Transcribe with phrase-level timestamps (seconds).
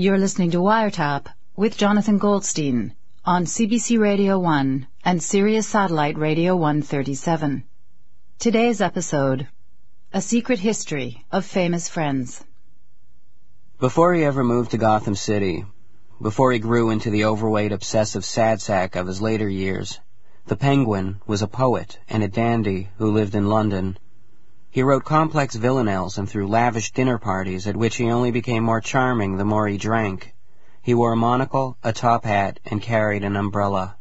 [0.00, 1.26] You're listening to Wiretap
[1.56, 7.64] with Jonathan Goldstein on CBC Radio 1 and Sirius Satellite Radio 137.
[8.38, 9.46] Today's episode
[10.14, 12.42] A Secret History of Famous Friends.
[13.78, 15.66] Before he ever moved to Gotham City,
[16.22, 20.00] before he grew into the overweight, obsessive sad sack of his later years,
[20.46, 23.98] the Penguin was a poet and a dandy who lived in London.
[24.72, 28.80] He wrote complex villanelles and threw lavish dinner parties at which he only became more
[28.80, 30.32] charming the more he drank.
[30.80, 33.96] He wore a monocle, a top hat, and carried an umbrella.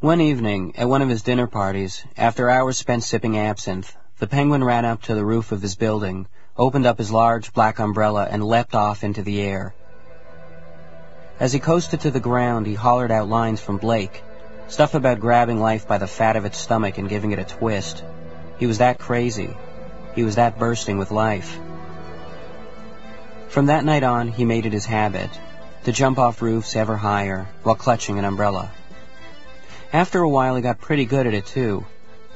[0.00, 4.64] One evening, at one of his dinner parties, after hours spent sipping absinthe, the Penguin
[4.64, 8.42] ran up to the roof of his building, opened up his large black umbrella, and
[8.42, 9.72] leapt off into the air.
[11.38, 14.24] As he coasted to the ground, he hollered out lines from Blake,
[14.66, 18.02] stuff about grabbing life by the fat of its stomach and giving it a twist.
[18.58, 19.56] He was that crazy.
[20.14, 21.58] He was that bursting with life.
[23.48, 25.30] From that night on, he made it his habit
[25.84, 28.70] to jump off roofs ever higher while clutching an umbrella.
[29.92, 31.86] After a while, he got pretty good at it, too.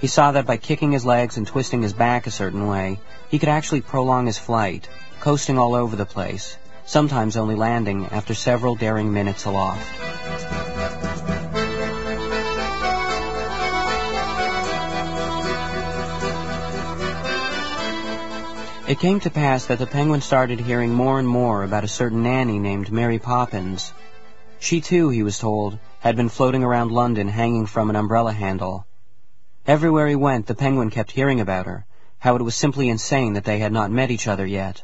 [0.01, 3.39] He saw that by kicking his legs and twisting his back a certain way, he
[3.39, 4.89] could actually prolong his flight,
[5.21, 9.87] coasting all over the place, sometimes only landing after several daring minutes aloft.
[18.89, 22.25] It came to pass that the penguin started hearing more and more about a certain
[22.25, 23.95] nanny named Mary Poppins.
[24.59, 28.85] She too, he was told, had been floating around London hanging from an umbrella handle.
[29.69, 31.87] Everywhere he went, the penguin kept hearing about her,
[32.19, 34.83] how it was simply insane that they had not met each other yet.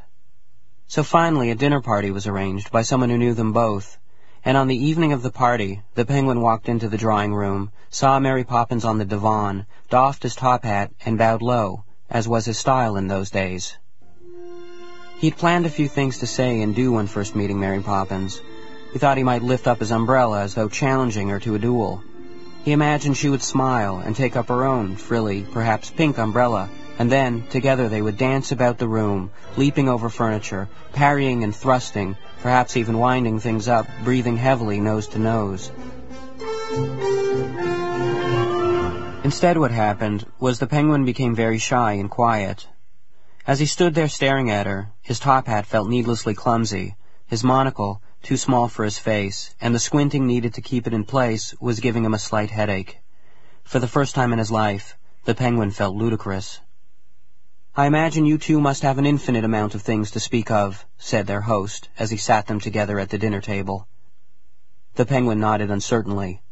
[0.87, 3.99] So finally a dinner party was arranged by someone who knew them both,
[4.45, 8.21] and on the evening of the party, the penguin walked into the drawing room, saw
[8.21, 12.59] Mary Poppins on the divan, doffed his top hat, and bowed low, as was his
[12.59, 13.77] style in those days.
[15.19, 18.41] He'd planned a few things to say and do when first meeting Mary Poppins.
[18.93, 22.05] He thought he might lift up his umbrella as though challenging her to a duel.
[22.63, 26.69] He imagined she would smile and take up her own frilly, perhaps pink umbrella,
[27.01, 32.17] and then, together they would dance about the room, leaping over furniture, parrying and thrusting,
[32.41, 35.73] perhaps even winding things up, breathing heavily nose to nose.
[39.25, 42.69] Instead what happened was the penguin became very shy and quiet.
[43.49, 48.03] As he stood there staring at her, his top hat felt needlessly clumsy, his monocle,
[48.23, 51.81] too small for his face, and the squinting needed to keep it in place was
[51.81, 52.99] giving him a slight headache.
[53.65, 56.61] For the first time in his life, the penguin felt ludicrous.
[57.75, 61.27] I imagine you two must have an infinite amount of things to speak of, said
[61.27, 63.89] their host, as he sat them together at the dinner table.
[64.97, 66.43] The penguin nodded uncertainly.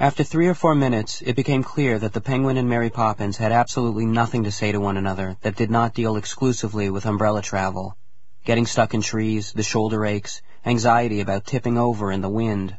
[0.00, 3.52] After three or four minutes, it became clear that the Penguin and Mary Poppins had
[3.52, 7.96] absolutely nothing to say to one another that did not deal exclusively with umbrella travel,
[8.44, 12.76] getting stuck in trees, the shoulder aches, anxiety about tipping over in the wind.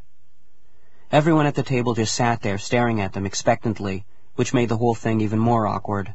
[1.10, 4.04] Everyone at the table just sat there staring at them expectantly,
[4.34, 6.14] which made the whole thing even more awkward.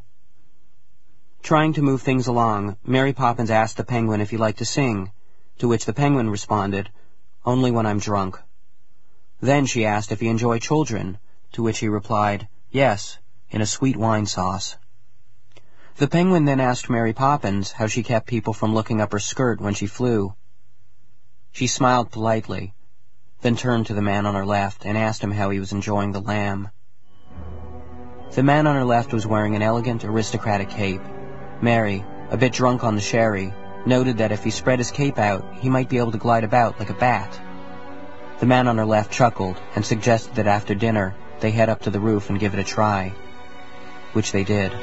[1.41, 5.11] Trying to move things along, Mary Poppins asked the Penguin if he liked to sing,
[5.57, 6.91] to which the Penguin responded,
[7.43, 8.39] Only when I'm drunk.
[9.41, 11.17] Then she asked if he enjoyed children,
[11.53, 13.17] to which he replied, yes,
[13.49, 14.77] in a sweet wine sauce.
[15.97, 19.59] The penguin then asked Mary Poppins how she kept people from looking up her skirt
[19.59, 20.35] when she flew.
[21.51, 22.73] She smiled politely,
[23.41, 26.11] then turned to the man on her left and asked him how he was enjoying
[26.11, 26.69] the lamb.
[28.31, 31.01] The man on her left was wearing an elegant, aristocratic cape.
[31.61, 33.53] Mary, a bit drunk on the sherry,
[33.85, 36.79] noted that if he spread his cape out, he might be able to glide about
[36.79, 37.41] like a bat.
[38.41, 41.91] The man on her left chuckled and suggested that after dinner they head up to
[41.91, 43.13] the roof and give it a try,
[44.13, 44.73] which they did.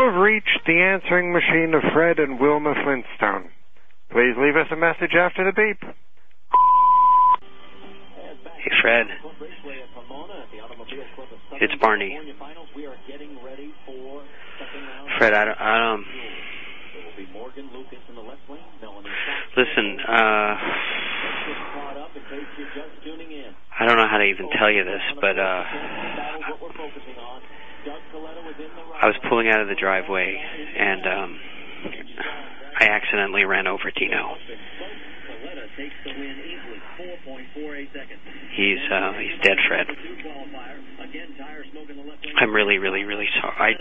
[0.00, 3.50] You have reached the answering machine of Fred and Wilma Flintstone.
[4.10, 5.76] Please leave us a message after the beep.
[8.64, 9.06] Hey, Fred.
[11.60, 12.18] It's Barney.
[15.18, 16.04] Fred, I don't, I don't.
[19.54, 20.56] Listen, uh,
[23.78, 25.64] I don't know how to even tell you this, but uh,
[29.00, 30.36] I was pulling out of the driveway
[30.78, 31.40] and um,
[32.78, 34.36] I accidentally ran over Dino.
[38.56, 39.86] He's uh, he's dead, Fred.
[42.40, 43.54] I'm really, really, really sorry.
[43.58, 43.80] I,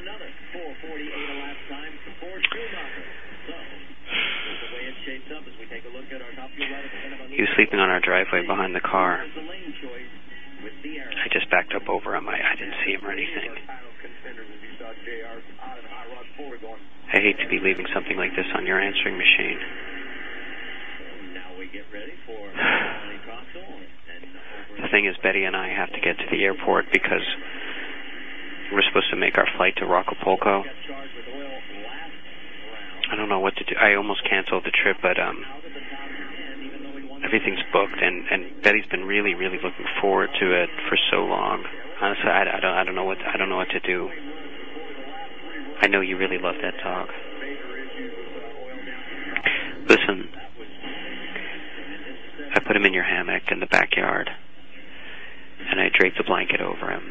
[7.29, 9.23] he was sleeping on our driveway behind the car.
[11.19, 12.27] I just backed up over him.
[12.27, 13.55] I, I didn't see him or anything.
[17.49, 19.59] Be leaving something like this on your answering machine.
[24.81, 27.25] The thing is, Betty and I have to get to the airport because
[28.71, 30.63] we're supposed to make our flight to Acapulco.
[33.11, 33.73] I don't know what to do.
[33.81, 35.43] I almost canceled the trip, but um,
[37.25, 41.65] everything's booked, and and Betty's been really, really looking forward to it for so long.
[41.99, 44.09] Honestly, I, I don't, I don't know what, I don't know what to do.
[45.81, 47.09] I know you really love that dog.
[49.89, 50.29] Listen,
[52.53, 54.29] I put him in your hammock in the backyard,
[55.71, 57.01] and I draped a blanket over him.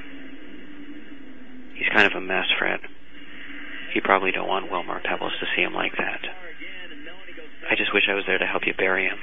[1.75, 2.79] He's kind of a mess, Fred.
[3.95, 6.21] You probably don't want Wilmer Pebbles to see him like that.
[7.69, 9.19] I just wish I was there to help you bury him.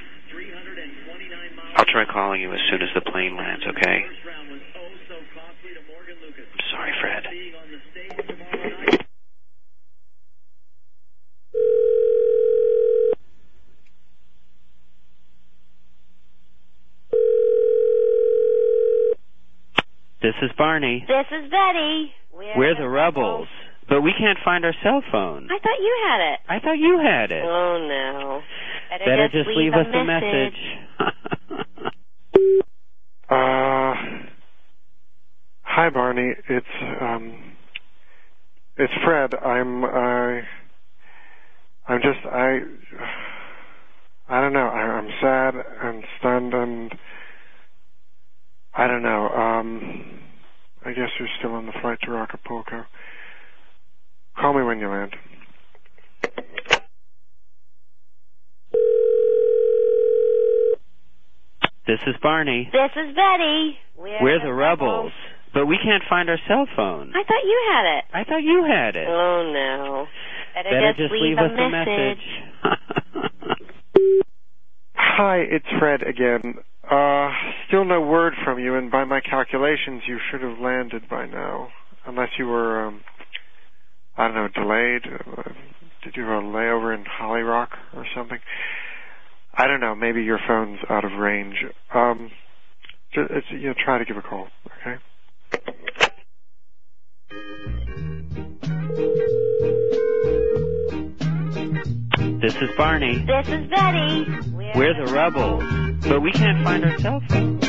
[1.75, 4.06] I'll try calling you as soon as the plane lands, okay?
[6.52, 7.24] I'm sorry, Fred.
[20.25, 21.03] This is Barney.
[21.07, 22.12] This is Betty.
[22.33, 23.47] We're the Rubbles.
[23.88, 25.47] But we can't find our cell phone.
[25.51, 26.39] I thought you had it.
[26.50, 27.44] I thought you had it.
[27.44, 28.42] Oh no.
[28.89, 30.53] Better, Better just, just leave a us a message.
[33.27, 33.95] Uh,
[35.63, 36.31] hi Barney.
[36.47, 36.68] It's
[37.01, 37.57] um,
[38.77, 39.33] it's Fred.
[39.33, 40.42] I'm uh,
[41.88, 42.59] I'm just I
[44.30, 44.68] I don't know.
[44.68, 46.95] I, I'm sad and stunned and
[48.75, 49.30] I don't know.
[49.30, 50.14] Um,
[50.85, 52.85] I guess you're still on the flight to Acapulco.
[54.37, 55.15] Call me when you land.
[61.87, 62.69] this is Barney.
[62.71, 63.77] This is Betty.
[63.97, 65.11] We're the Rubbles.
[65.53, 67.13] But we can't find our cell phone.
[67.15, 68.03] I thought you had it.
[68.13, 69.07] I thought you had it.
[69.07, 70.05] Oh no.
[70.53, 72.19] Better, Better just, just leave, leave us a a message.
[72.63, 73.57] message.
[74.95, 76.55] Hi, it's Fred again.
[76.89, 77.31] Uh,
[77.67, 81.69] still no word from you, and by my calculations, you should have landed by now.
[82.05, 83.01] Unless you were, um,
[84.17, 85.01] I don't know, delayed.
[85.05, 85.43] Uh,
[86.03, 88.37] did you have a layover in Hollyrock or something?
[89.57, 89.95] I don't know.
[89.95, 91.55] Maybe your phone's out of range.
[91.93, 92.29] Um,
[93.13, 94.47] just, it's, you know, try to give a call,
[94.81, 95.01] okay?
[102.41, 103.23] this is Barney.
[103.25, 104.27] This is Betty.
[104.75, 105.84] We're the Rubbles.
[106.01, 107.59] But we can't find our cell phone.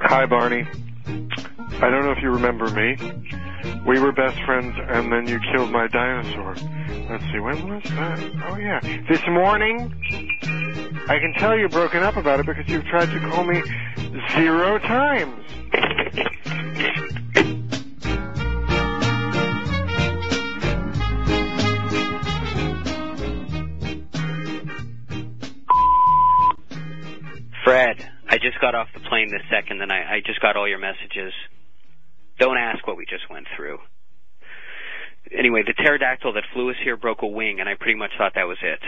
[0.00, 0.66] Hi, Barney.
[1.80, 2.96] I don't know if you remember me.
[3.86, 6.54] We were best friends, and then you killed my dinosaur.
[7.10, 8.18] Let's see, when was that?
[8.48, 8.80] Oh, yeah.
[9.08, 9.92] This morning?
[11.08, 13.62] I can tell you're broken up about it because you've tried to call me
[14.34, 15.42] zero times.
[27.64, 27.96] Fred,
[28.28, 30.78] I just got off the plane this second, and I, I just got all your
[30.78, 31.32] messages.
[32.38, 33.78] Don't ask what we just went through.
[35.30, 38.32] Anyway, the pterodactyl that flew us here broke a wing, and I pretty much thought
[38.34, 38.80] that was it.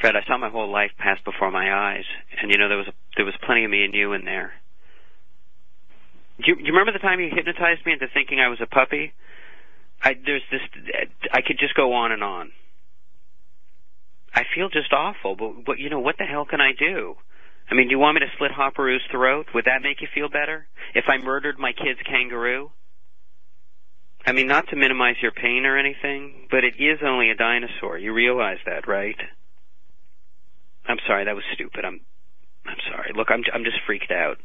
[0.00, 2.04] Fred, I saw my whole life pass before my eyes,
[2.40, 4.52] and you know there was a, there was plenty of me and you in there.
[6.38, 8.66] Do you, do you remember the time you hypnotized me into thinking I was a
[8.66, 9.12] puppy?
[10.02, 10.60] I there's this
[11.32, 12.50] I could just go on and on.
[14.34, 17.14] I feel just awful, but but you know what the hell can I do?
[17.70, 19.46] I mean, do you want me to slit Hopparoo's throat?
[19.54, 20.66] Would that make you feel better?
[20.94, 22.70] If I murdered my kid's kangaroo?
[24.26, 27.98] I mean, not to minimize your pain or anything, but it is only a dinosaur.
[27.98, 29.16] You realize that, right?
[30.86, 31.84] I'm sorry, that was stupid.
[31.84, 32.00] I'm
[32.66, 33.12] I'm sorry.
[33.14, 34.38] Look, I'm I'm just freaked out.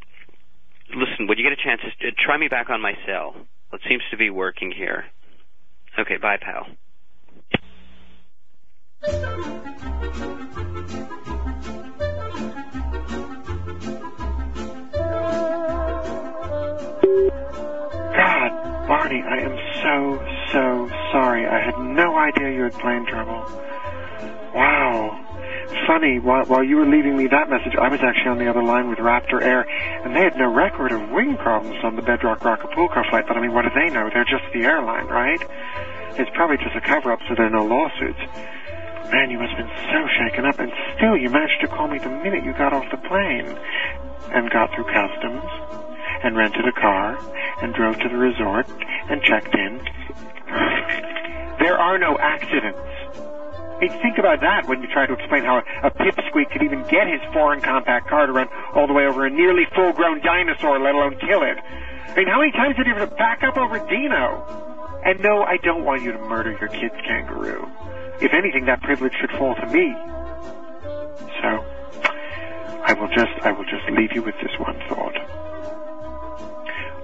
[0.96, 3.36] Listen, would you get a chance to uh, try me back on my cell?
[3.74, 5.06] It seems to be working here.
[6.00, 6.66] Okay, bye, pal.
[9.02, 9.16] God,
[18.88, 20.20] Barney, I am so,
[20.52, 21.46] so sorry.
[21.48, 23.46] I had no idea you had plane trouble.
[24.54, 25.26] Wow.
[25.88, 28.64] Funny, while, while you were leaving me that message, I was actually on the other
[28.64, 29.62] line with Raptor Air,
[30.04, 33.42] and they had no record of wing problems on the Bedrock Acapulco flight, but I
[33.42, 34.10] mean, what do they know?
[34.14, 35.42] They're just the airline, right?
[36.18, 38.20] It's probably just a cover-up so there are no lawsuits.
[39.12, 41.98] Man, you must have been so shaken up, and still you managed to call me
[41.98, 43.58] the minute you got off the plane.
[44.30, 45.50] And got through customs,
[46.22, 47.18] and rented a car,
[47.64, 48.70] and drove to the resort,
[49.10, 49.82] and checked in.
[51.58, 52.78] There are no accidents.
[53.82, 56.86] Hey, think about that when you try to explain how a, a pipsqueak could even
[56.88, 60.78] get his foreign compact car to run all the way over a nearly full-grown dinosaur,
[60.78, 61.58] let alone kill it.
[61.58, 64.46] I mean, how many times did you have to back up over Dino?
[65.04, 67.68] And no, I don't want you to murder your kid's kangaroo.
[68.22, 69.96] If anything, that privilege should fall to me.
[71.42, 71.50] So,
[72.84, 75.16] I will just, I will just leave you with this one thought.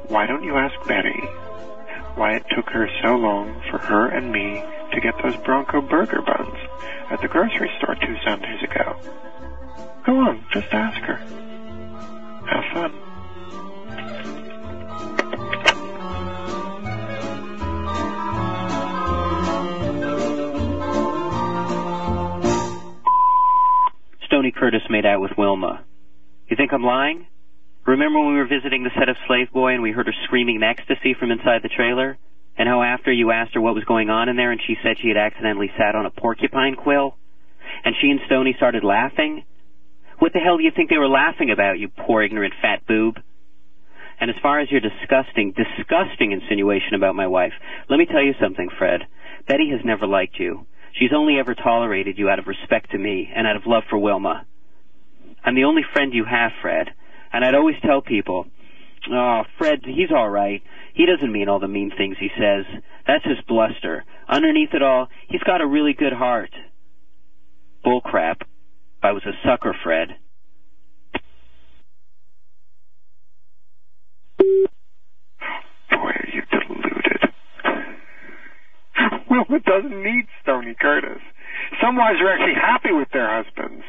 [0.07, 1.21] Why don't you ask Betty
[2.15, 4.61] why it took her so long for her and me
[4.93, 6.57] to get those Bronco burger buns
[7.11, 8.95] at the grocery store two Sundays ago?
[10.05, 11.19] Go on, just ask her.
[12.47, 13.04] Have fun.
[24.55, 25.83] Curtis made out with Wilma.
[26.47, 27.27] You think I'm lying?
[27.85, 30.55] Remember when we were visiting the set of Slave Boy and we heard her screaming
[30.55, 32.17] in ecstasy from inside the trailer?
[32.57, 34.97] And how after you asked her what was going on in there and she said
[35.01, 37.15] she had accidentally sat on a porcupine quill?
[37.83, 39.43] And she and Stony started laughing?
[40.19, 43.19] What the hell do you think they were laughing about, you poor ignorant fat boob?
[44.19, 47.53] And as far as your disgusting, disgusting insinuation about my wife,
[47.89, 49.01] let me tell you something, Fred.
[49.47, 50.65] Betty has never liked you.
[50.99, 53.97] She's only ever tolerated you out of respect to me and out of love for
[53.97, 54.45] Wilma.
[55.43, 56.87] I'm the only friend you have, Fred.
[57.33, 58.45] And I'd always tell people,
[59.11, 60.61] oh, Fred, he's all right.
[60.93, 62.65] He doesn't mean all the mean things he says.
[63.05, 64.05] That's his bluster.
[64.29, 66.51] Underneath it all, he's got a really good heart.
[67.85, 68.41] Bullcrap.
[69.03, 70.07] I was a sucker, Fred.
[75.91, 77.21] Boy, are you deluded.
[79.55, 81.21] Wilma doesn't need Stony Curtis.
[81.81, 83.83] Some wives are actually happy with their husbands.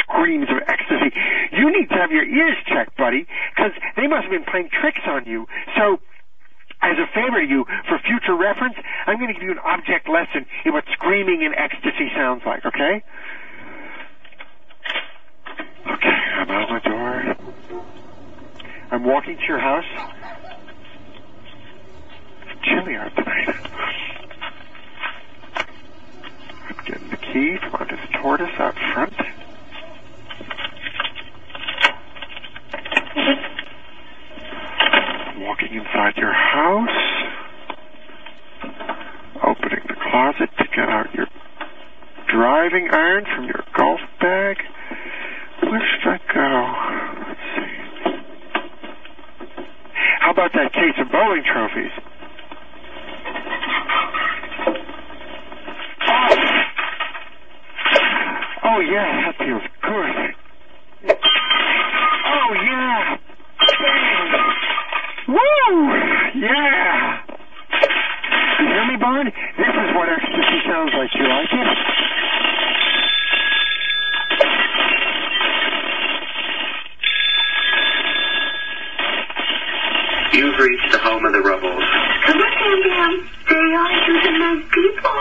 [0.00, 1.12] Screams of ecstasy.
[1.52, 5.00] You need to have your ears checked, buddy, because they must have been playing tricks
[5.06, 5.46] on you.
[5.76, 5.98] So,
[6.82, 8.74] as a favor to you, for future reference,
[9.06, 12.64] I'm going to give you an object lesson in what screaming in ecstasy sounds like,
[12.64, 13.02] okay?
[15.86, 17.36] Okay, I'm out the door.
[18.90, 19.84] I'm walking to your house.
[22.70, 23.48] Chilly out tonight.
[26.68, 29.12] I'm getting the key under the tortoise out front.
[35.40, 36.98] Walking inside your house.
[39.42, 41.26] Opening the closet to get out your
[42.28, 43.59] driving iron from your
[83.00, 83.28] Sam.
[83.48, 85.20] They are nice people.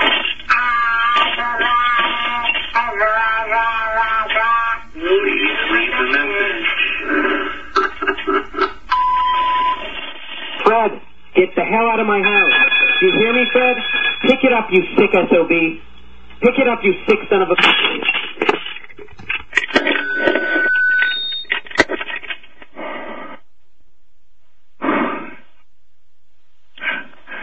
[10.65, 10.91] Fred,
[11.35, 12.71] get the hell out of my house.
[13.01, 13.77] You hear me, Fred?
[14.23, 15.49] Pick it up, you sick SOB.
[16.41, 17.55] Pick it up, you sick son of a...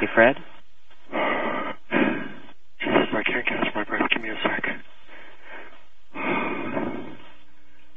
[0.01, 0.37] Hey, Fred?
[2.81, 4.09] Jesus, I can't catch my breath.
[4.13, 4.65] Give me a sec.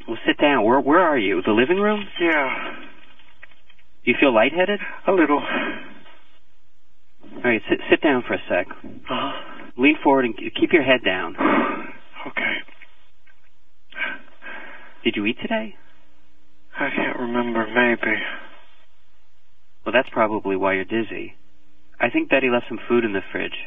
[0.08, 0.64] Well, sit down.
[0.66, 1.42] Where where are you?
[1.46, 2.04] The living room?
[2.20, 2.74] Yeah,
[4.06, 4.80] Do you feel lightheaded?
[5.08, 5.40] a little.
[5.40, 8.68] All right, sit sit down for a sec.
[8.70, 9.32] Uh-huh.
[9.78, 11.36] Lean forward and keep your head down.
[12.28, 12.56] Okay.
[15.04, 15.76] Did you eat today?
[16.78, 17.66] I can't remember.
[17.74, 18.18] Maybe.
[19.86, 21.34] Well, that's probably why you're dizzy.
[22.00, 23.58] I think Betty left some food in the fridge.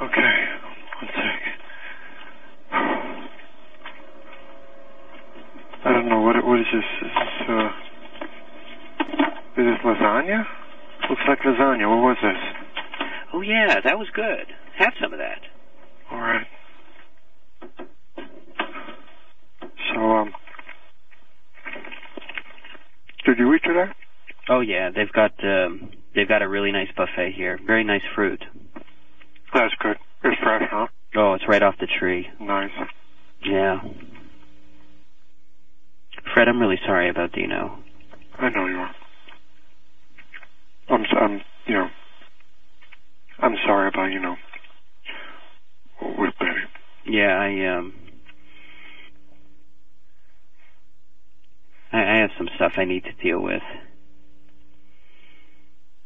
[0.00, 0.44] Okay.
[1.02, 1.40] One sec.
[5.84, 6.44] I don't know what.
[6.44, 6.84] What is this?
[7.02, 7.70] Is this uh?
[9.68, 10.44] Is this lasagna?
[11.10, 11.90] Looks like lasagna.
[11.90, 12.36] What was this?
[13.34, 14.46] Oh yeah, that was good.
[14.78, 15.40] Have some of that.
[16.10, 16.46] All right.
[19.92, 20.32] So, um,
[23.26, 23.92] did you eat today?
[24.48, 27.58] Oh yeah, they've got um, they've got a really nice buffet here.
[27.66, 28.42] Very nice fruit.
[29.52, 29.96] That's good.
[30.24, 30.86] It's fresh, huh?
[31.16, 32.26] Oh, it's right off the tree.
[32.40, 32.70] Nice.
[33.44, 33.80] Yeah.
[36.32, 37.78] Fred, I'm really sorry about Dino.
[38.38, 38.90] I know you are.
[41.18, 41.88] I'm, you know,
[43.40, 44.36] I'm sorry about, you know,
[46.18, 46.50] with Betty.
[47.06, 47.94] Yeah, I um
[51.92, 53.62] I, I have some stuff I need to deal with.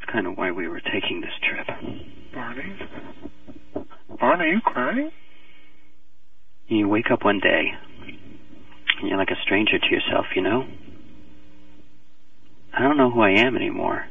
[0.00, 1.66] It's kind of why we were taking this trip.
[2.35, 2.76] Barney?
[4.21, 5.11] Barney, are you crying?
[6.69, 7.73] You wake up one day,
[9.00, 10.64] and you're like a stranger to yourself, you know?
[12.73, 14.07] I don't know who I am anymore.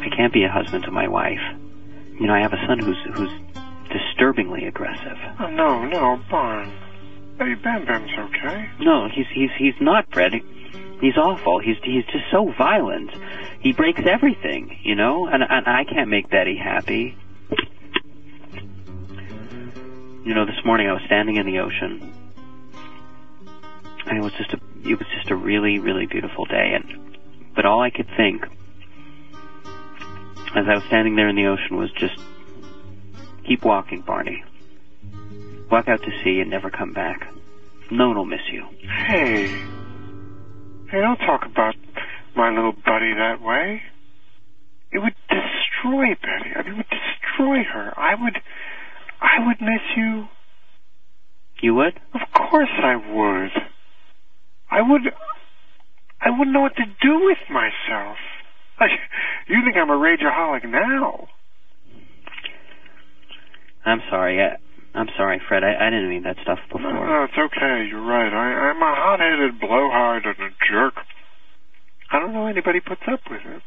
[0.00, 1.40] I can't be a husband to my wife.
[2.20, 3.30] You know, I have a son who's who's
[3.90, 5.16] disturbingly aggressive.
[5.40, 6.72] Oh, no, no, Barn.
[7.38, 8.68] Hey, Bam Bam's okay.
[8.80, 10.32] No, he's he's he's not Fred.
[11.00, 11.60] He's awful.
[11.60, 13.10] He's he's just so violent.
[13.60, 17.16] He breaks everything, you know, and and I can't make Betty happy.
[20.24, 22.12] You know, this morning I was standing in the ocean,
[24.06, 27.18] and it was just a it was just a really really beautiful day, and
[27.54, 28.44] but all I could think
[30.56, 32.14] as I was standing there in the ocean was just
[33.46, 34.42] keep walking, Barney.
[35.70, 37.28] Walk out to sea and never come back.
[37.90, 38.64] No one will miss you.
[39.06, 39.64] Hey.
[40.90, 41.74] Hey, don't talk about
[42.34, 43.82] my little buddy that way.
[44.90, 46.50] It would destroy Betty.
[46.56, 47.92] I mean, it would destroy her.
[47.98, 48.38] I would,
[49.20, 50.28] I would miss you.
[51.60, 52.00] You would?
[52.14, 53.50] Of course I would.
[54.70, 55.02] I would,
[56.20, 58.16] I wouldn't know what to do with myself.
[58.80, 58.90] Like,
[59.48, 61.28] you think I'm a rageaholic now?
[63.84, 64.42] I'm sorry.
[64.42, 64.56] I,
[64.94, 65.64] I'm sorry, Fred.
[65.64, 67.86] I, I didn't mean that stuff No, no, it's okay.
[67.88, 68.32] You're right.
[68.32, 70.94] I, I'm a hot-headed blowhard and a jerk.
[72.10, 73.62] I don't know anybody puts up with it.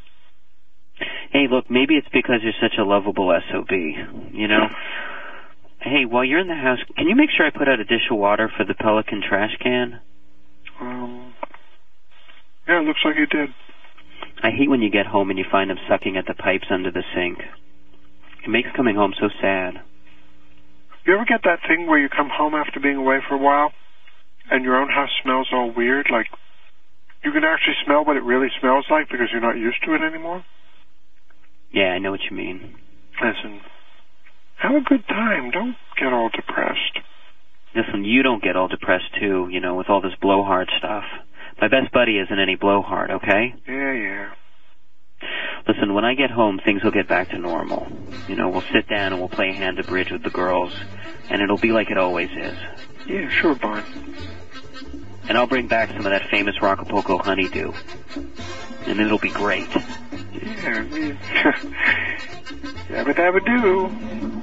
[1.32, 3.72] Hey, look, maybe it's because you're such a lovable SOB.
[3.72, 4.68] You know?
[5.84, 8.06] Hey, while you're in the house, can you make sure I put out a dish
[8.12, 10.00] of water for the Pelican trash can?
[10.80, 11.34] Um,
[12.68, 13.50] yeah, it looks like you did.
[14.44, 16.92] I hate when you get home and you find them sucking at the pipes under
[16.92, 17.40] the sink.
[18.44, 19.76] It makes coming home so sad.
[21.06, 23.72] You ever get that thing where you come home after being away for a while,
[24.50, 26.08] and your own house smells all weird?
[26.12, 26.28] Like
[27.24, 30.02] you can actually smell what it really smells like because you're not used to it
[30.02, 30.44] anymore.
[31.72, 32.76] Yeah, I know what you mean.
[33.22, 33.62] Listen,
[34.58, 35.52] have a good time.
[35.52, 37.00] Don't get all depressed.
[37.76, 41.04] Listen, you don't get all depressed too, you know, with all this blowhard stuff.
[41.60, 43.54] My best buddy isn't any blowhard, okay?
[43.68, 44.30] Yeah, yeah.
[45.68, 47.88] Listen, when I get home, things will get back to normal.
[48.28, 50.74] You know, we'll sit down and we'll play hand to bridge with the girls,
[51.30, 52.58] and it'll be like it always is.
[53.08, 53.84] Yeah, sure, Barn.
[55.28, 57.72] And I'll bring back some of that famous Rockapulco honeydew.
[58.88, 59.70] And it'll be great.
[59.70, 61.52] Yeah, yeah.
[62.90, 64.41] Yabba dabba do.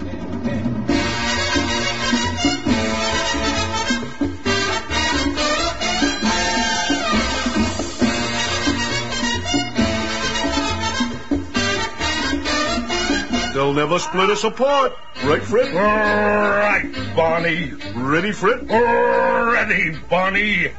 [13.68, 14.96] They'll never split us apart.
[15.22, 15.74] Right, Fred?
[15.74, 17.72] Right, Barney.
[17.94, 18.66] Ready, Fred?
[18.66, 20.70] Ready, Barney.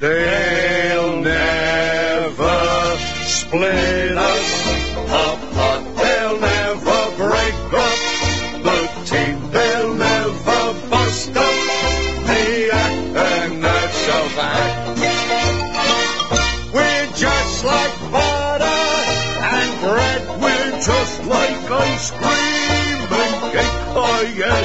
[0.00, 2.96] They'll never
[3.26, 5.84] split us apart.
[5.94, 7.98] They'll never break up
[8.64, 9.50] the team.
[9.52, 11.36] They'll never bust up
[12.26, 14.75] the act, and that's a fact.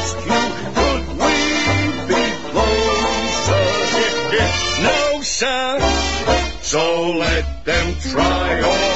[0.02, 0.42] You,
[0.74, 1.36] could we
[2.10, 3.64] be closer?
[4.82, 5.80] no, sir.
[6.62, 8.91] So let them try all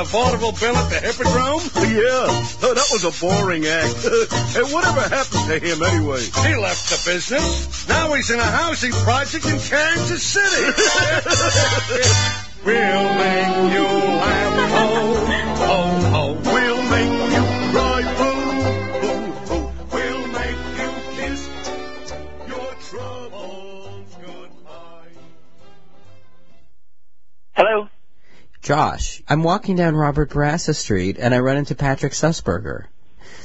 [0.00, 1.60] the vaudeville bill at the Hippodrome?
[1.92, 2.24] Yeah,
[2.64, 4.04] oh, that was a boring act.
[4.56, 6.20] and whatever happened to him anyway?
[6.20, 7.86] He left the business.
[7.88, 10.64] Now he's in a housing project in Kansas City.
[12.64, 14.86] we'll make you laugh, ho,
[15.66, 16.19] ho, ho.
[28.70, 32.84] Josh, I'm walking down Robert Bourassa Street and I run into Patrick Sussberger.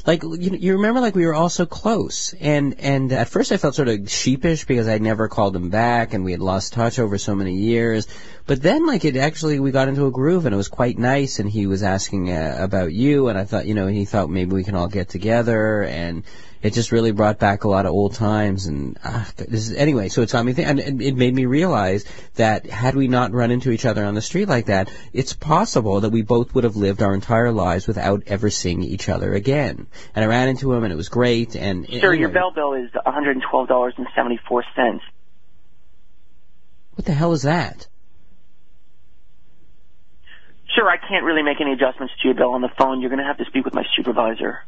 [0.05, 3.57] Like you, you remember, like we were all so close, and and at first I
[3.57, 6.99] felt sort of sheepish because I'd never called him back, and we had lost touch
[6.99, 8.07] over so many years.
[8.45, 11.39] But then, like it actually, we got into a groove, and it was quite nice.
[11.39, 14.53] And he was asking uh, about you, and I thought, you know, he thought maybe
[14.53, 16.23] we can all get together, and
[16.65, 18.65] it just really brought back a lot of old times.
[18.65, 22.05] And uh, this is, anyway, so it's got me thinking, and it made me realize
[22.37, 26.01] that had we not run into each other on the street like that, it's possible
[26.01, 29.85] that we both would have lived our entire lives without ever seeing each other again.
[30.15, 31.55] And I ran into him, and it was great.
[31.55, 34.99] And Sir, your anyway, bell bill is $112.74.
[36.95, 37.85] What the hell is that?
[40.73, 43.01] Sure, I can't really make any adjustments to your bill on the phone.
[43.01, 44.65] You're going to have to speak with my supervisor.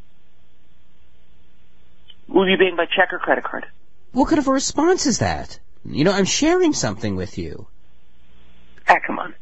[2.28, 3.66] Will you paying by check or credit card?
[4.12, 5.58] What kind of a response is that?
[5.84, 7.66] You know, I'm sharing something with you.
[8.88, 9.34] Ah, come on.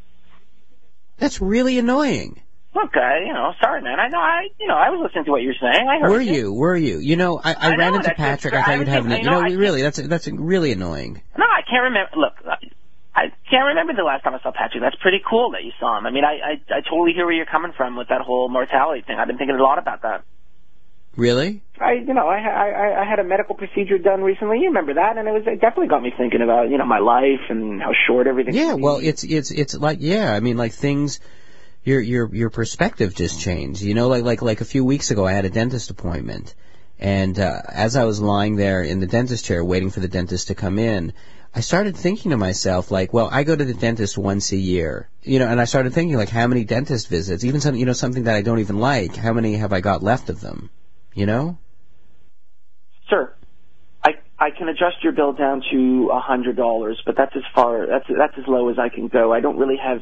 [1.17, 2.41] That's really annoying.
[2.75, 3.99] Look, I, you know, sorry, man.
[3.99, 5.87] I know, I, you know, I was listening to what you're saying.
[5.89, 6.53] I heard Were you?
[6.53, 6.99] Were you?
[6.99, 8.53] You know, I, I, I ran know, into Patrick.
[8.53, 11.21] I thought you'd have, thinking- you know, know, I really, that's that's really annoying.
[11.37, 12.11] No, I can't remember.
[12.15, 12.33] Look,
[13.15, 14.83] I can't remember the last time I saw Patrick.
[14.83, 16.05] That's pretty cool that you saw him.
[16.05, 19.01] I mean, I, I, I totally hear where you're coming from with that whole mortality
[19.01, 19.17] thing.
[19.17, 20.23] I've been thinking a lot about that.
[21.17, 21.63] Really?
[21.79, 24.59] I, you know, I, I, I had a medical procedure done recently.
[24.59, 26.99] You remember that, and it was it definitely got me thinking about, you know, my
[26.99, 28.53] life and how short everything.
[28.53, 28.59] Is.
[28.59, 28.73] Yeah.
[28.73, 30.31] Well, it's it's it's like yeah.
[30.31, 31.19] I mean, like things.
[31.83, 33.81] Your your your perspective just changed.
[33.81, 36.53] You know, like like like a few weeks ago, I had a dentist appointment,
[36.99, 40.47] and uh, as I was lying there in the dentist chair waiting for the dentist
[40.49, 41.13] to come in,
[41.55, 45.09] I started thinking to myself, like, well, I go to the dentist once a year,
[45.23, 47.93] you know, and I started thinking, like, how many dentist visits, even some, you know,
[47.93, 50.69] something that I don't even like, how many have I got left of them,
[51.17, 51.57] you know?
[53.09, 53.33] Sir,
[54.03, 57.87] I I can adjust your bill down to a hundred dollars, but that's as far
[57.87, 59.33] that's that's as low as I can go.
[59.33, 60.01] I don't really have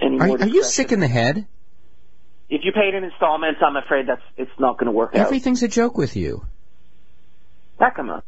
[0.00, 0.42] any Are, more.
[0.42, 1.46] are you sick in the head?
[2.50, 5.20] If you pay it in installments, I'm afraid that's it's not going to work out.
[5.20, 6.44] Everything's a joke with you.
[7.78, 8.22] That come on.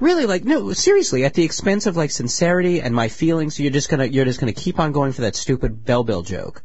[0.00, 3.88] Really, like, no, seriously, at the expense of like sincerity and my feelings, you're just
[3.88, 6.62] gonna, you're just gonna keep on going for that stupid bell bill joke.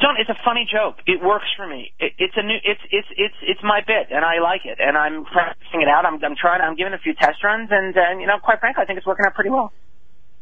[0.00, 0.96] John, it's a funny joke.
[1.06, 1.92] It works for me.
[1.98, 2.56] It, it's a new.
[2.64, 6.06] It's it's it's it's my bit, and I like it, and I'm practicing it out.
[6.06, 6.62] I'm I'm trying.
[6.62, 9.06] I'm giving a few test runs, and and you know, quite frankly, I think it's
[9.06, 9.72] working out pretty well.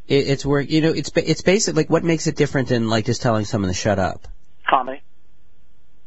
[0.07, 1.75] It, it's work, you know, it's it's basic.
[1.75, 4.27] Like, what makes it different than like just telling someone to shut up?
[4.67, 5.01] Comedy.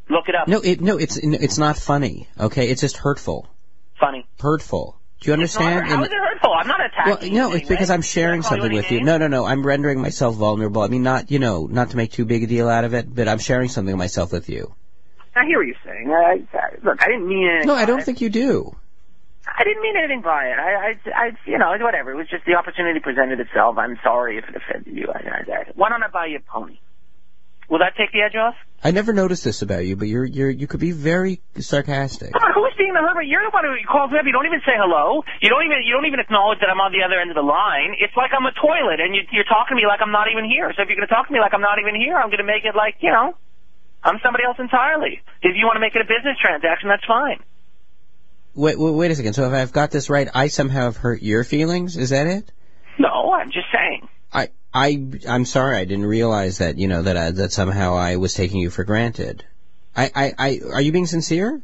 [0.08, 0.48] Look it up.
[0.48, 2.28] No, it no, it's it's not funny.
[2.38, 3.48] Okay, it's just hurtful,
[4.00, 4.26] Funny.
[4.40, 4.98] hurtful.
[5.22, 5.86] Do you understand?
[5.86, 6.52] how is it hurtful?
[6.52, 7.34] I'm not well, attacking.
[7.34, 7.90] no, you in it's because.
[7.90, 9.04] I'm sharing Did I call something with you.
[9.04, 9.44] No, no, no.
[9.44, 10.82] I'm rendering myself vulnerable.
[10.82, 13.12] I mean, not you know, not to make too big a deal out of it,
[13.14, 14.74] but I'm sharing something of myself with you.
[15.34, 16.10] I hear what you're saying.
[16.10, 17.68] I, I, look, I didn't mean anything.
[17.68, 18.76] No, I don't think you do.
[19.46, 20.58] I didn't mean anything by it.
[20.58, 22.12] I, I, I, you know, whatever.
[22.12, 23.78] It was just the opportunity presented itself.
[23.78, 25.08] I'm sorry if it offended you.
[25.12, 26.78] I, I, I, why don't I buy you a pony?
[27.82, 28.54] That take the edge off?
[28.78, 32.30] I never noticed this about you, but you're you're you could be very sarcastic.
[32.30, 33.26] Come on, who's being the hermit?
[33.26, 34.26] You're the one who calls me up.
[34.26, 35.26] You don't even say hello.
[35.42, 37.42] You don't even you don't even acknowledge that I'm on the other end of the
[37.42, 37.98] line.
[37.98, 40.46] It's like I'm a toilet, and you, you're talking to me like I'm not even
[40.46, 40.70] here.
[40.78, 42.38] So if you're going to talk to me like I'm not even here, I'm going
[42.38, 43.34] to make it like you know,
[44.06, 45.18] I'm somebody else entirely.
[45.42, 47.42] If you want to make it a business transaction, that's fine.
[48.54, 49.34] Wait, wait, wait a second.
[49.34, 51.98] So if I've got this right, I somehow have hurt your feelings.
[51.98, 52.46] Is that it?
[53.02, 54.06] No, I'm just saying.
[54.74, 55.76] I I'm sorry.
[55.78, 58.84] I didn't realize that you know that I, that somehow I was taking you for
[58.84, 59.44] granted.
[59.94, 61.60] I I, I are you being sincere?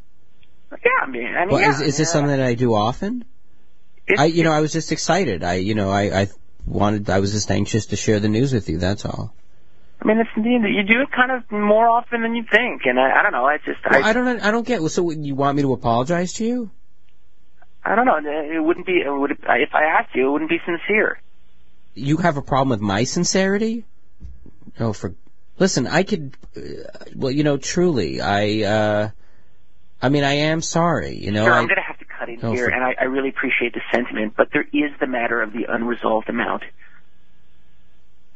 [0.70, 2.12] Yeah, I mean, I mean, Well, yeah, is is this yeah.
[2.12, 3.24] something that I do often?
[4.06, 5.42] It's- I you know I was just excited.
[5.42, 6.28] I you know I I
[6.66, 8.78] wanted I was just anxious to share the news with you.
[8.78, 9.34] That's all.
[10.00, 13.00] I mean, it's, you you do it kind of more often than you think, and
[13.00, 13.46] I, I don't know.
[13.46, 14.80] I just, Well, I, I don't I don't get.
[14.90, 16.70] So you want me to apologize to you?
[17.84, 18.18] I don't know.
[18.18, 19.00] It wouldn't be.
[19.04, 21.18] It would, if I asked you, it wouldn't be sincere.
[21.98, 23.84] You have a problem with my sincerity?
[24.80, 25.14] Oh, for
[25.58, 26.36] listen, I could.
[26.56, 26.60] Uh,
[27.14, 28.62] well, you know, truly, I.
[28.62, 29.10] uh
[30.00, 31.16] I mean, I am sorry.
[31.16, 32.94] You know, Sir, I, I'm going to have to cut in here, for- and I,
[33.00, 36.62] I really appreciate the sentiment, but there is the matter of the unresolved amount.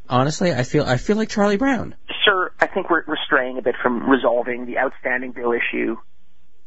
[0.09, 1.94] honestly, I feel I feel like Charlie Brown.
[2.25, 5.96] Sir, I think we're, we're straying a bit from resolving the outstanding bill issue.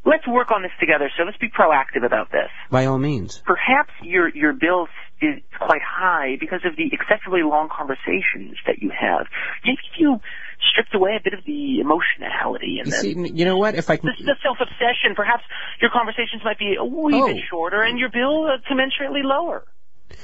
[0.05, 1.10] Let's work on this together.
[1.17, 2.49] So let's be proactive about this.
[2.69, 3.41] By all means.
[3.45, 4.88] Perhaps your your bill
[5.21, 9.28] is quite high because of the excessively long conversations that you have.
[9.63, 10.19] If you
[10.71, 13.75] stripped away a bit of the emotionality and You then see, you know what?
[13.75, 15.43] If I can, the, the self-obsession, perhaps
[15.82, 17.28] your conversations might be a wee Oh.
[17.28, 19.63] bit shorter and your bill uh, commensurately lower.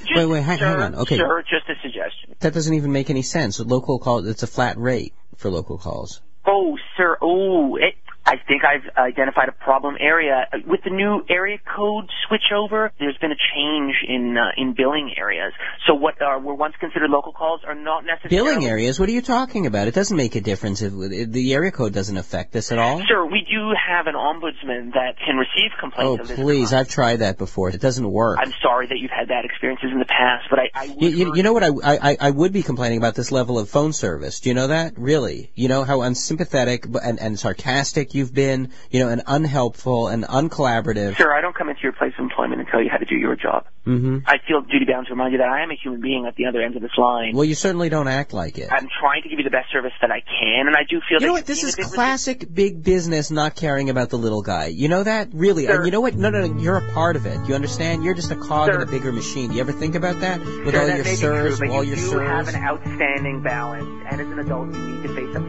[0.05, 1.17] Just, Wait, wait, hang- sir, hang on, okay.
[1.17, 2.35] Sir, just a suggestion.
[2.39, 3.59] that doesn't even make any sense.
[3.59, 6.21] Local call, it's a flat rate for local calls.
[6.45, 7.17] Oh, sir.
[7.21, 12.91] Oh, it, I think I've identified a problem area with the new area code switchover.
[12.99, 15.53] There's been a change in uh, in billing areas.
[15.87, 18.99] So what are, were once considered local calls are not necessarily Billing areas?
[18.99, 19.87] What are you talking about?
[19.87, 20.83] It doesn't make a difference.
[20.83, 23.01] If, if the area code doesn't affect this at all.
[23.07, 26.73] Sir, we do have an ombudsman that can receive complaints Oh, of please!
[26.73, 27.69] I've tried that before.
[27.69, 28.37] It doesn't work.
[28.39, 31.09] I'm sorry that you've had bad experiences in the past, but I, I would You,
[31.09, 31.63] you, you know what?
[31.63, 31.71] I,
[32.11, 34.41] I I would be complaining about this level of phone service.
[34.41, 34.93] Do you know that?
[34.97, 35.51] Really?
[35.55, 38.71] You know how unsympathetic and, and sarcastic you've been.
[38.89, 41.17] You know, and unhelpful and uncollaborative.
[41.17, 43.15] Sir, I don't come into your place of employment and tell you how to do
[43.15, 43.65] your job.
[43.87, 44.19] Mm-hmm.
[44.27, 46.45] I feel duty bound to remind you that I am a human being at the
[46.45, 47.33] other end of this line.
[47.33, 48.69] Well, you certainly don't act like it.
[48.71, 51.15] I'm trying to give you the best service that I can, and I do feel
[51.15, 51.45] You that know what?
[51.45, 54.67] This is classic big business not caring about the little guy.
[54.67, 55.29] You know that?
[55.33, 55.65] Really?
[55.65, 55.77] Sir.
[55.77, 56.15] And you know what?
[56.15, 56.61] No, no, no.
[56.61, 57.39] You're a part of it.
[57.47, 58.03] You understand?
[58.03, 59.49] You're just a cog in a bigger machine.
[59.49, 60.39] Do you ever think about that?
[60.39, 62.27] With Sir, all that your sirs, true, all you your sirs.
[62.27, 65.43] have an outstanding balance, and as an adult, you need to face up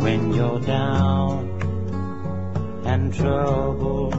[0.00, 1.48] when you're down
[2.84, 4.14] and troubled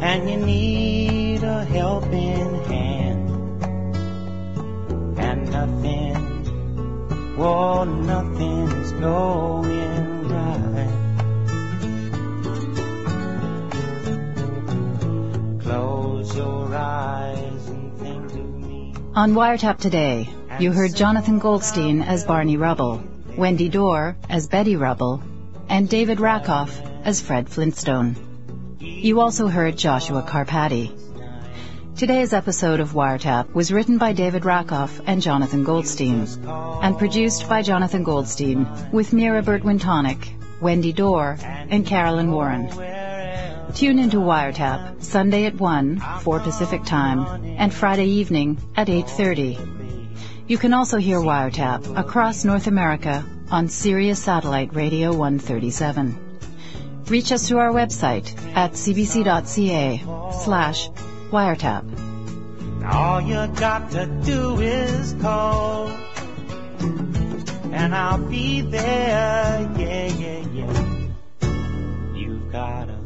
[0.00, 3.30] and you need a helping hand
[5.18, 10.90] and nothing, well, nothing's going right.
[15.62, 18.94] Close your eyes and think of me.
[19.14, 23.02] On Wiretap today, you heard Jonathan Goldstein as Barney Rubble,
[23.36, 25.22] Wendy Dorr as Betty Rubble,
[25.68, 28.16] and David Rakoff as Fred Flintstone.
[28.80, 30.92] You also heard Joshua Carpati.
[31.96, 37.62] Today's episode of Wiretap was written by David Rakoff and Jonathan Goldstein, and produced by
[37.62, 42.68] Jonathan Goldstein with Mira Burt-Wintonick, Wendy Dorr, and Carolyn Warren.
[43.74, 49.79] Tune into Wiretap Sunday at 1, 4 Pacific Time, and Friday evening at 8.30.
[50.50, 56.18] You can also hear Wiretap across North America on Sirius Satellite Radio 137.
[57.06, 60.02] Reach us through our website at cbc.ca
[60.42, 60.90] slash
[61.30, 61.84] wiretap.
[62.84, 65.86] All you got to do is call,
[67.70, 71.06] and I'll be there, yeah, yeah, yeah.
[72.12, 72.99] You got to